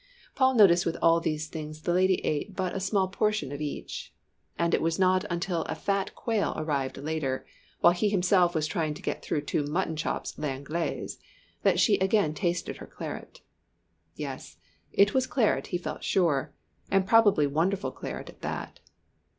Paul 0.33 0.55
noticed 0.55 0.83
with 0.83 0.97
all 0.99 1.19
these 1.19 1.45
things 1.47 1.83
the 1.83 1.93
lady 1.93 2.25
ate 2.25 2.55
but 2.55 2.73
a 2.73 2.79
small 2.79 3.07
portion 3.07 3.51
of 3.51 3.61
each. 3.61 4.11
And 4.57 4.73
it 4.73 4.81
was 4.81 4.97
not 4.97 5.25
until 5.29 5.61
a 5.65 5.75
fat 5.75 6.15
quail 6.15 6.55
arrived 6.57 6.97
later, 6.97 7.45
while 7.81 7.93
he 7.93 8.09
himself 8.09 8.55
was 8.55 8.65
trying 8.65 8.95
to 8.95 9.01
get 9.03 9.21
through 9.21 9.41
two 9.41 9.61
mutton 9.63 9.95
chops 9.95 10.31
à 10.33 10.39
l'anglaise, 10.39 11.19
that 11.61 11.79
she 11.79 11.99
again 11.99 12.33
tasted 12.33 12.77
her 12.77 12.87
claret. 12.87 13.41
Yes, 14.15 14.57
it 14.91 15.13
was 15.13 15.27
claret, 15.27 15.67
he 15.67 15.77
felt 15.77 16.03
sure, 16.03 16.51
and 16.89 17.05
probably 17.05 17.45
wonderful 17.45 17.91
claret 17.91 18.27
at 18.27 18.41
that. 18.41 18.79